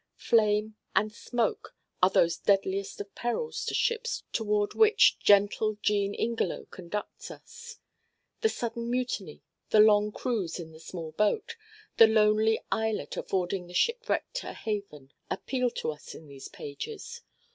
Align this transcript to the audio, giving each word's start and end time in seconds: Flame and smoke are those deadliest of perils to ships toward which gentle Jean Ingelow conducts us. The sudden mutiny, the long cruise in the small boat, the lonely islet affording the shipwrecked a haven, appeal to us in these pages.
Flame 0.17 0.77
and 0.95 1.13
smoke 1.13 1.75
are 2.01 2.09
those 2.09 2.35
deadliest 2.37 2.99
of 2.99 3.13
perils 3.13 3.63
to 3.65 3.75
ships 3.75 4.23
toward 4.33 4.73
which 4.73 5.19
gentle 5.19 5.77
Jean 5.83 6.15
Ingelow 6.15 6.65
conducts 6.71 7.29
us. 7.29 7.77
The 8.41 8.49
sudden 8.49 8.89
mutiny, 8.89 9.43
the 9.69 9.79
long 9.79 10.11
cruise 10.11 10.57
in 10.57 10.71
the 10.71 10.79
small 10.79 11.11
boat, 11.11 11.55
the 11.97 12.07
lonely 12.07 12.59
islet 12.71 13.15
affording 13.15 13.67
the 13.67 13.75
shipwrecked 13.75 14.43
a 14.43 14.53
haven, 14.53 15.13
appeal 15.29 15.69
to 15.69 15.91
us 15.91 16.15
in 16.15 16.25
these 16.25 16.47
pages. 16.47 17.21